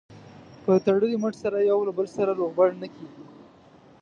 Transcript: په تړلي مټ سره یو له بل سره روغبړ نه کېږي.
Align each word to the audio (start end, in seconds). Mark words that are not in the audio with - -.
په 0.63 0.73
تړلي 0.85 1.15
مټ 1.23 1.33
سره 1.43 1.57
یو 1.71 1.79
له 1.87 1.91
بل 1.97 2.07
سره 2.17 2.31
روغبړ 2.39 2.69
نه 2.81 2.87
کېږي. 2.95 3.23